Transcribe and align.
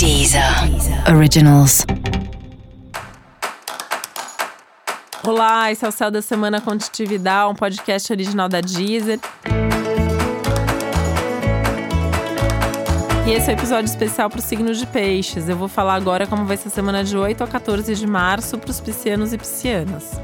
Deezer 0.00 0.42
Originals. 1.14 1.84
Olá, 5.22 5.70
esse 5.70 5.84
é 5.84 5.88
o 5.88 5.92
Céu 5.92 6.10
da 6.10 6.22
Semana 6.22 6.58
Contitividade, 6.58 7.52
um 7.52 7.54
podcast 7.54 8.10
original 8.10 8.48
da 8.48 8.62
Deezer. 8.62 9.20
E 13.26 13.30
esse 13.30 13.50
é 13.50 13.52
o 13.52 13.56
um 13.56 13.58
episódio 13.58 13.90
especial 13.90 14.30
para 14.30 14.38
o 14.38 14.42
signo 14.42 14.72
de 14.72 14.86
peixes. 14.86 15.50
Eu 15.50 15.56
vou 15.58 15.68
falar 15.68 15.96
agora 15.96 16.26
como 16.26 16.46
vai 16.46 16.56
ser 16.56 16.68
a 16.68 16.70
semana 16.70 17.04
de 17.04 17.14
8 17.14 17.44
a 17.44 17.46
14 17.46 17.94
de 17.94 18.06
março 18.06 18.56
para 18.56 18.70
os 18.70 18.80
piscianos 18.80 19.34
e 19.34 19.36
piscianas. 19.36 20.18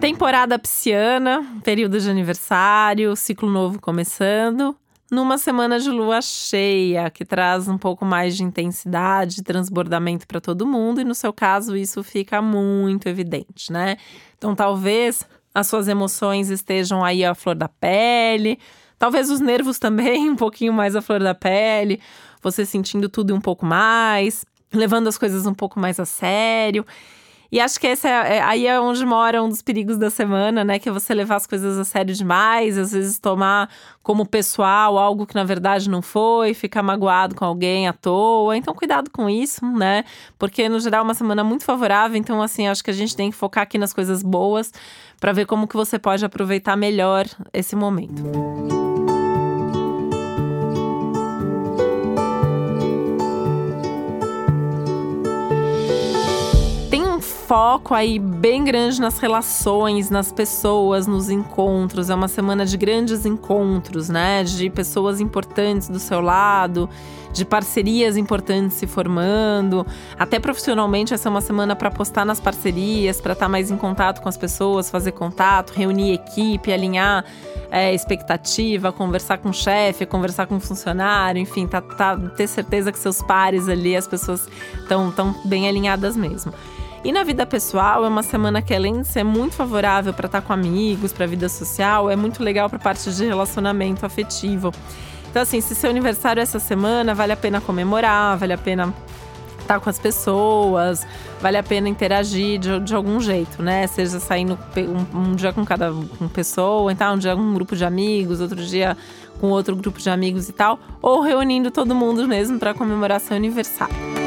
Temporada 0.00 0.58
pisciana, 0.58 1.46
período 1.62 2.00
de 2.00 2.10
aniversário, 2.10 3.14
ciclo 3.14 3.48
novo 3.48 3.80
começando 3.80 4.76
numa 5.10 5.38
semana 5.38 5.78
de 5.78 5.90
lua 5.90 6.20
cheia, 6.20 7.08
que 7.10 7.24
traz 7.24 7.66
um 7.66 7.78
pouco 7.78 8.04
mais 8.04 8.36
de 8.36 8.44
intensidade, 8.44 9.42
transbordamento 9.42 10.26
para 10.26 10.40
todo 10.40 10.66
mundo, 10.66 11.00
e 11.00 11.04
no 11.04 11.14
seu 11.14 11.32
caso 11.32 11.76
isso 11.76 12.02
fica 12.02 12.42
muito 12.42 13.08
evidente, 13.08 13.72
né? 13.72 13.96
Então 14.36 14.54
talvez 14.54 15.26
as 15.54 15.66
suas 15.66 15.88
emoções 15.88 16.50
estejam 16.50 17.04
aí 17.04 17.24
à 17.24 17.34
flor 17.34 17.54
da 17.54 17.68
pele, 17.68 18.58
talvez 18.98 19.30
os 19.30 19.40
nervos 19.40 19.78
também 19.80 20.28
um 20.30 20.36
pouquinho 20.36 20.72
mais 20.72 20.94
à 20.94 21.00
flor 21.00 21.20
da 21.20 21.34
pele, 21.34 22.00
você 22.42 22.66
sentindo 22.66 23.08
tudo 23.08 23.34
um 23.34 23.40
pouco 23.40 23.64
mais, 23.64 24.44
levando 24.72 25.08
as 25.08 25.16
coisas 25.16 25.46
um 25.46 25.54
pouco 25.54 25.80
mais 25.80 25.98
a 25.98 26.04
sério. 26.04 26.84
E 27.50 27.60
acho 27.60 27.80
que 27.80 27.86
esse 27.86 28.06
é, 28.06 28.36
é, 28.36 28.42
aí 28.42 28.66
é 28.66 28.78
onde 28.78 29.04
mora 29.06 29.42
um 29.42 29.48
dos 29.48 29.62
perigos 29.62 29.96
da 29.96 30.10
semana, 30.10 30.62
né? 30.62 30.78
Que 30.78 30.90
é 30.90 30.92
você 30.92 31.14
levar 31.14 31.36
as 31.36 31.46
coisas 31.46 31.78
a 31.78 31.84
sério 31.84 32.14
demais, 32.14 32.76
às 32.76 32.92
vezes 32.92 33.18
tomar 33.18 33.70
como 34.02 34.26
pessoal 34.26 34.98
algo 34.98 35.26
que 35.26 35.34
na 35.34 35.44
verdade 35.44 35.88
não 35.88 36.02
foi, 36.02 36.52
ficar 36.52 36.82
magoado 36.82 37.34
com 37.34 37.44
alguém 37.44 37.88
à 37.88 37.92
toa. 37.92 38.54
Então, 38.56 38.74
cuidado 38.74 39.10
com 39.10 39.30
isso, 39.30 39.64
né? 39.64 40.04
Porque 40.38 40.68
no 40.68 40.78
geral 40.78 41.00
é 41.00 41.04
uma 41.04 41.14
semana 41.14 41.42
muito 41.42 41.64
favorável. 41.64 42.18
Então, 42.18 42.42
assim, 42.42 42.68
acho 42.68 42.84
que 42.84 42.90
a 42.90 42.94
gente 42.94 43.16
tem 43.16 43.30
que 43.30 43.36
focar 43.36 43.62
aqui 43.62 43.78
nas 43.78 43.94
coisas 43.94 44.22
boas 44.22 44.70
para 45.18 45.32
ver 45.32 45.46
como 45.46 45.66
que 45.66 45.74
você 45.76 45.98
pode 45.98 46.24
aproveitar 46.24 46.76
melhor 46.76 47.26
esse 47.52 47.74
momento. 47.74 48.77
Foco 57.48 57.94
aí 57.94 58.18
bem 58.18 58.62
grande 58.62 59.00
nas 59.00 59.18
relações, 59.18 60.10
nas 60.10 60.30
pessoas, 60.30 61.06
nos 61.06 61.30
encontros. 61.30 62.10
É 62.10 62.14
uma 62.14 62.28
semana 62.28 62.66
de 62.66 62.76
grandes 62.76 63.24
encontros, 63.24 64.10
né? 64.10 64.44
De 64.44 64.68
pessoas 64.68 65.18
importantes 65.18 65.88
do 65.88 65.98
seu 65.98 66.20
lado, 66.20 66.90
de 67.32 67.46
parcerias 67.46 68.18
importantes 68.18 68.76
se 68.76 68.86
formando. 68.86 69.86
Até 70.18 70.38
profissionalmente, 70.38 71.14
essa 71.14 71.26
é 71.26 71.30
uma 71.30 71.40
semana 71.40 71.74
para 71.74 71.88
apostar 71.88 72.26
nas 72.26 72.38
parcerias, 72.38 73.18
para 73.18 73.32
estar 73.32 73.46
tá 73.46 73.48
mais 73.48 73.70
em 73.70 73.78
contato 73.78 74.20
com 74.20 74.28
as 74.28 74.36
pessoas, 74.36 74.90
fazer 74.90 75.12
contato, 75.12 75.70
reunir 75.70 76.12
equipe, 76.12 76.70
alinhar 76.70 77.24
é, 77.70 77.94
expectativa, 77.94 78.92
conversar 78.92 79.38
com 79.38 79.48
o 79.48 79.54
chefe, 79.54 80.04
conversar 80.04 80.46
com 80.46 80.56
o 80.56 80.60
funcionário, 80.60 81.40
enfim, 81.40 81.66
tá, 81.66 81.80
tá, 81.80 82.14
ter 82.14 82.46
certeza 82.46 82.92
que 82.92 82.98
seus 82.98 83.22
pares 83.22 83.70
ali, 83.70 83.96
as 83.96 84.06
pessoas 84.06 84.46
estão 84.82 85.10
tão 85.10 85.34
bem 85.46 85.66
alinhadas 85.66 86.14
mesmo. 86.14 86.52
E 87.04 87.12
na 87.12 87.22
vida 87.22 87.46
pessoal, 87.46 88.04
é 88.04 88.08
uma 88.08 88.24
semana 88.24 88.60
que, 88.60 88.74
além 88.74 89.02
de 89.02 89.08
ser 89.08 89.22
muito 89.22 89.54
favorável 89.54 90.12
para 90.12 90.26
estar 90.26 90.40
tá 90.40 90.46
com 90.46 90.52
amigos, 90.52 91.12
para 91.12 91.24
a 91.24 91.28
vida 91.28 91.48
social, 91.48 92.10
é 92.10 92.16
muito 92.16 92.42
legal 92.42 92.68
para 92.68 92.78
parte 92.78 93.10
de 93.12 93.24
relacionamento 93.24 94.04
afetivo. 94.04 94.72
Então, 95.30 95.42
assim, 95.42 95.60
se 95.60 95.74
seu 95.74 95.90
aniversário 95.90 96.40
é 96.40 96.42
essa 96.42 96.58
semana, 96.58 97.14
vale 97.14 97.32
a 97.32 97.36
pena 97.36 97.60
comemorar, 97.60 98.36
vale 98.36 98.52
a 98.52 98.58
pena 98.58 98.92
estar 99.60 99.74
tá 99.74 99.80
com 99.80 99.88
as 99.88 99.98
pessoas, 99.98 101.06
vale 101.40 101.56
a 101.56 101.62
pena 101.62 101.88
interagir 101.88 102.58
de, 102.58 102.80
de 102.80 102.94
algum 102.94 103.20
jeito, 103.20 103.62
né? 103.62 103.86
Seja 103.86 104.18
saindo 104.18 104.58
um, 105.14 105.18
um, 105.18 105.34
dia 105.36 105.52
com 105.52 105.64
cada 105.64 105.92
com 105.92 106.26
pessoa, 106.26 106.90
então 106.90 107.14
um 107.14 107.18
dia 107.18 107.36
com 107.36 107.42
um 107.42 107.54
grupo 107.54 107.76
de 107.76 107.84
amigos, 107.84 108.40
outro 108.40 108.56
dia 108.56 108.96
com 109.40 109.50
outro 109.50 109.76
grupo 109.76 110.00
de 110.00 110.10
amigos 110.10 110.48
e 110.48 110.52
tal, 110.52 110.80
ou 111.00 111.20
reunindo 111.20 111.70
todo 111.70 111.94
mundo 111.94 112.26
mesmo 112.26 112.58
para 112.58 112.74
comemorar 112.74 113.20
seu 113.20 113.36
aniversário. 113.36 114.17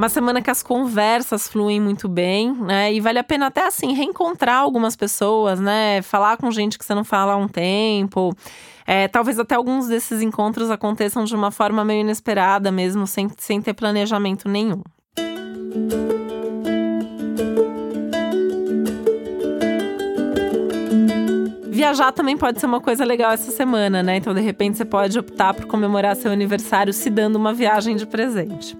Uma 0.00 0.08
semana 0.08 0.40
que 0.40 0.50
as 0.50 0.62
conversas 0.62 1.46
fluem 1.46 1.78
muito 1.78 2.08
bem, 2.08 2.54
né? 2.54 2.90
E 2.90 3.00
vale 3.02 3.18
a 3.18 3.22
pena 3.22 3.48
até 3.48 3.66
assim 3.66 3.92
reencontrar 3.92 4.56
algumas 4.56 4.96
pessoas, 4.96 5.60
né? 5.60 6.00
Falar 6.00 6.38
com 6.38 6.50
gente 6.50 6.78
que 6.78 6.86
você 6.86 6.94
não 6.94 7.04
fala 7.04 7.34
há 7.34 7.36
um 7.36 7.46
tempo. 7.46 8.34
É, 8.86 9.08
talvez 9.08 9.38
até 9.38 9.56
alguns 9.56 9.88
desses 9.88 10.22
encontros 10.22 10.70
aconteçam 10.70 11.24
de 11.24 11.36
uma 11.36 11.50
forma 11.50 11.84
meio 11.84 12.00
inesperada 12.00 12.72
mesmo, 12.72 13.06
sem, 13.06 13.28
sem 13.36 13.60
ter 13.60 13.74
planejamento 13.74 14.48
nenhum. 14.48 14.82
Viajar 21.68 22.10
também 22.12 22.38
pode 22.38 22.58
ser 22.58 22.64
uma 22.64 22.80
coisa 22.80 23.04
legal 23.04 23.32
essa 23.32 23.52
semana, 23.52 24.02
né? 24.02 24.16
Então, 24.16 24.32
de 24.32 24.40
repente, 24.40 24.78
você 24.78 24.84
pode 24.86 25.18
optar 25.18 25.52
por 25.52 25.66
comemorar 25.66 26.16
seu 26.16 26.32
aniversário 26.32 26.90
se 26.90 27.10
dando 27.10 27.36
uma 27.36 27.52
viagem 27.52 27.96
de 27.96 28.06
presente. 28.06 28.74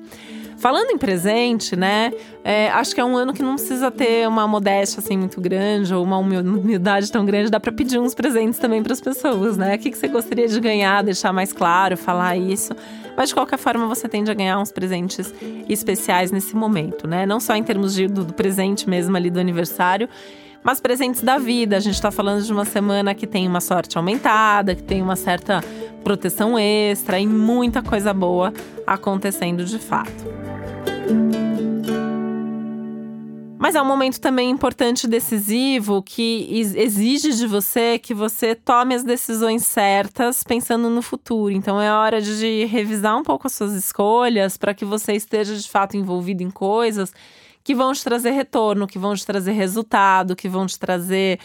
Falando 0.60 0.90
em 0.90 0.98
presente, 0.98 1.74
né? 1.74 2.12
É, 2.44 2.68
acho 2.68 2.94
que 2.94 3.00
é 3.00 3.04
um 3.04 3.16
ano 3.16 3.32
que 3.32 3.42
não 3.42 3.54
precisa 3.54 3.90
ter 3.90 4.28
uma 4.28 4.46
modéstia 4.46 5.00
assim 5.00 5.16
muito 5.16 5.40
grande 5.40 5.94
ou 5.94 6.04
uma 6.04 6.18
humildade 6.18 7.10
tão 7.10 7.24
grande. 7.24 7.50
Dá 7.50 7.58
para 7.58 7.72
pedir 7.72 7.98
uns 7.98 8.14
presentes 8.14 8.58
também 8.58 8.82
para 8.82 8.92
as 8.92 9.00
pessoas, 9.00 9.56
né? 9.56 9.74
O 9.74 9.78
que, 9.78 9.90
que 9.90 9.96
você 9.96 10.06
gostaria 10.06 10.46
de 10.46 10.60
ganhar, 10.60 11.02
deixar 11.02 11.32
mais 11.32 11.50
claro, 11.50 11.96
falar 11.96 12.36
isso. 12.36 12.74
Mas 13.16 13.30
de 13.30 13.34
qualquer 13.34 13.58
forma, 13.58 13.86
você 13.86 14.06
tende 14.06 14.30
a 14.30 14.34
ganhar 14.34 14.58
uns 14.58 14.70
presentes 14.70 15.32
especiais 15.66 16.30
nesse 16.30 16.54
momento, 16.54 17.08
né? 17.08 17.24
Não 17.24 17.40
só 17.40 17.56
em 17.56 17.62
termos 17.62 17.94
de, 17.94 18.06
do, 18.06 18.22
do 18.22 18.34
presente 18.34 18.86
mesmo 18.86 19.16
ali 19.16 19.30
do 19.30 19.40
aniversário, 19.40 20.10
mas 20.62 20.78
presentes 20.78 21.22
da 21.22 21.38
vida. 21.38 21.78
A 21.78 21.80
gente 21.80 21.94
está 21.94 22.10
falando 22.10 22.44
de 22.44 22.52
uma 22.52 22.66
semana 22.66 23.14
que 23.14 23.26
tem 23.26 23.48
uma 23.48 23.62
sorte 23.62 23.96
aumentada, 23.96 24.74
que 24.74 24.82
tem 24.82 25.00
uma 25.00 25.16
certa 25.16 25.64
proteção 26.04 26.58
extra 26.58 27.18
e 27.18 27.26
muita 27.26 27.80
coisa 27.80 28.12
boa 28.12 28.52
acontecendo 28.86 29.64
de 29.64 29.78
fato. 29.78 30.49
Mas 33.58 33.74
é 33.74 33.82
um 33.82 33.84
momento 33.84 34.20
também 34.20 34.50
importante 34.50 35.04
e 35.04 35.08
decisivo 35.08 36.02
que 36.02 36.48
exige 36.76 37.32
de 37.34 37.46
você 37.46 37.98
que 37.98 38.14
você 38.14 38.54
tome 38.54 38.94
as 38.94 39.04
decisões 39.04 39.64
certas 39.64 40.42
pensando 40.42 40.88
no 40.88 41.02
futuro. 41.02 41.52
Então 41.52 41.80
é 41.80 41.92
hora 41.92 42.20
de 42.20 42.64
revisar 42.64 43.16
um 43.16 43.22
pouco 43.22 43.46
as 43.46 43.52
suas 43.52 43.74
escolhas 43.74 44.56
para 44.56 44.72
que 44.74 44.84
você 44.84 45.12
esteja 45.12 45.54
de 45.54 45.68
fato 45.68 45.96
envolvido 45.96 46.42
em 46.42 46.50
coisas 46.50 47.12
que 47.62 47.74
vão 47.74 47.92
te 47.92 48.02
trazer 48.02 48.30
retorno, 48.30 48.86
que 48.86 48.98
vão 48.98 49.14
te 49.14 49.24
trazer 49.24 49.52
resultado, 49.52 50.34
que 50.34 50.48
vão 50.48 50.66
te 50.66 50.78
trazer 50.78 51.38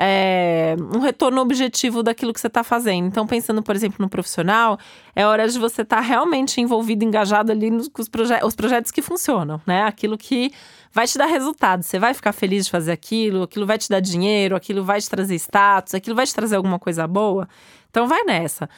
é, 0.00 0.76
um 0.94 1.00
retorno 1.00 1.40
objetivo 1.40 2.04
daquilo 2.04 2.32
que 2.32 2.40
você 2.40 2.46
está 2.46 2.62
fazendo. 2.62 3.08
Então, 3.08 3.26
pensando, 3.26 3.60
por 3.64 3.74
exemplo, 3.74 3.96
no 3.98 4.08
profissional, 4.08 4.78
é 5.14 5.26
hora 5.26 5.48
de 5.48 5.58
você 5.58 5.82
estar 5.82 5.96
tá 5.96 6.02
realmente 6.02 6.60
envolvido, 6.60 7.04
engajado 7.04 7.50
ali 7.50 7.68
nos 7.68 7.90
os, 7.98 8.08
proje 8.08 8.32
os 8.44 8.54
projetos 8.54 8.92
que 8.92 9.02
funcionam, 9.02 9.60
né? 9.66 9.82
Aquilo 9.82 10.16
que 10.16 10.52
vai 10.92 11.08
te 11.08 11.18
dar 11.18 11.26
resultado. 11.26 11.82
Você 11.82 11.98
vai 11.98 12.14
ficar 12.14 12.30
feliz 12.30 12.66
de 12.66 12.70
fazer 12.70 12.92
aquilo, 12.92 13.42
aquilo 13.42 13.66
vai 13.66 13.76
te 13.76 13.88
dar 13.88 13.98
dinheiro, 13.98 14.54
aquilo 14.54 14.84
vai 14.84 15.00
te 15.00 15.10
trazer 15.10 15.34
status, 15.34 15.94
aquilo 15.94 16.14
vai 16.14 16.26
te 16.26 16.34
trazer 16.34 16.54
alguma 16.54 16.78
coisa 16.78 17.04
boa. 17.08 17.48
Então, 17.90 18.06
vai 18.06 18.22
nessa 18.22 18.68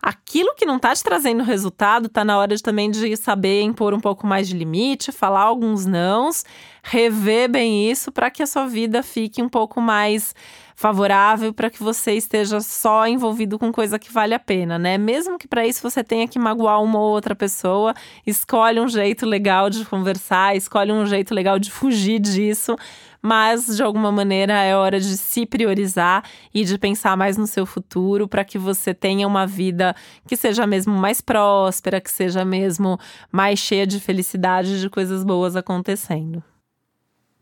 aquilo 0.00 0.54
que 0.54 0.64
não 0.64 0.76
está 0.76 0.94
te 0.94 1.02
trazendo 1.02 1.42
resultado, 1.42 2.06
está 2.06 2.24
na 2.24 2.38
hora 2.38 2.54
de, 2.54 2.62
também 2.62 2.88
de 2.88 3.16
saber 3.16 3.62
impor 3.62 3.92
um 3.92 4.00
pouco 4.00 4.26
mais 4.26 4.48
de 4.48 4.56
limite, 4.56 5.10
falar 5.10 5.40
alguns 5.40 5.86
nãos, 5.86 6.44
rever 6.84 7.50
bem 7.50 7.90
isso 7.90 8.12
para 8.12 8.30
que 8.30 8.40
a 8.40 8.46
sua 8.46 8.66
vida 8.66 9.02
fique 9.02 9.42
um 9.42 9.48
pouco 9.48 9.80
mais 9.80 10.34
favorável 10.78 11.52
para 11.52 11.70
que 11.70 11.82
você 11.82 12.12
esteja 12.12 12.60
só 12.60 13.04
envolvido 13.08 13.58
com 13.58 13.72
coisa 13.72 13.98
que 13.98 14.12
vale 14.12 14.32
a 14.32 14.38
pena, 14.38 14.78
né? 14.78 14.96
Mesmo 14.96 15.36
que 15.36 15.48
para 15.48 15.66
isso 15.66 15.82
você 15.82 16.04
tenha 16.04 16.28
que 16.28 16.38
magoar 16.38 16.80
uma 16.80 17.00
ou 17.00 17.10
outra 17.10 17.34
pessoa, 17.34 17.92
escolhe 18.24 18.78
um 18.78 18.86
jeito 18.86 19.26
legal 19.26 19.68
de 19.68 19.84
conversar, 19.84 20.54
escolhe 20.54 20.92
um 20.92 21.04
jeito 21.04 21.34
legal 21.34 21.58
de 21.58 21.68
fugir 21.68 22.20
disso, 22.20 22.76
mas 23.20 23.66
de 23.74 23.82
alguma 23.82 24.12
maneira 24.12 24.52
é 24.62 24.76
hora 24.76 25.00
de 25.00 25.16
se 25.16 25.44
priorizar 25.44 26.22
e 26.54 26.64
de 26.64 26.78
pensar 26.78 27.16
mais 27.16 27.36
no 27.36 27.48
seu 27.48 27.66
futuro 27.66 28.28
para 28.28 28.44
que 28.44 28.56
você 28.56 28.94
tenha 28.94 29.26
uma 29.26 29.48
vida 29.48 29.96
que 30.28 30.36
seja 30.36 30.64
mesmo 30.64 30.94
mais 30.94 31.20
próspera, 31.20 32.00
que 32.00 32.10
seja 32.10 32.44
mesmo 32.44 33.00
mais 33.32 33.58
cheia 33.58 33.84
de 33.84 33.98
felicidade, 33.98 34.80
de 34.80 34.88
coisas 34.88 35.24
boas 35.24 35.56
acontecendo. 35.56 36.40